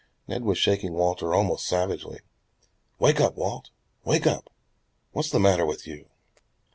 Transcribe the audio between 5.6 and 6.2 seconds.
with you?"